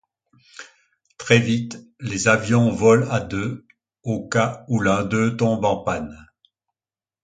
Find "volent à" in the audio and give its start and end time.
2.71-3.19